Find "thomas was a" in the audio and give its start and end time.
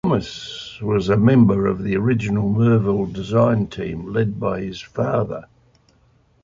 0.03-1.15